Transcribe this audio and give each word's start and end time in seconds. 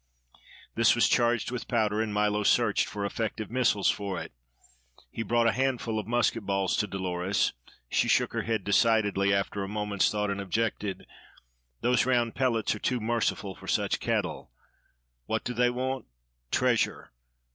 This 0.73 0.95
was 0.95 1.07
charged 1.07 1.51
with 1.51 1.67
powder, 1.67 2.01
and 2.01 2.11
Milo 2.11 2.41
searched 2.41 2.87
for 2.87 3.05
effective 3.05 3.51
missiles 3.51 3.91
for 3.91 4.19
it. 4.19 4.31
He 5.11 5.21
brought 5.21 5.45
a 5.45 5.51
handful 5.51 5.99
of 5.99 6.07
musket 6.07 6.43
balls 6.43 6.75
to 6.77 6.87
Dolores; 6.87 7.53
she 7.87 8.07
shook 8.07 8.33
her 8.33 8.41
head 8.41 8.63
decidedly 8.63 9.31
after 9.31 9.63
a 9.63 9.67
moment's 9.69 10.09
thought 10.09 10.31
and 10.31 10.41
objected: 10.41 11.05
"Those 11.81 12.07
round 12.07 12.33
pellets 12.33 12.73
are 12.73 12.79
too 12.79 12.99
merciful 12.99 13.53
for 13.53 13.67
such 13.67 13.99
cattle. 13.99 14.49
What 15.27 15.43
do 15.43 15.53
they 15.53 15.69
want? 15.69 16.07
Treasure! 16.49 17.11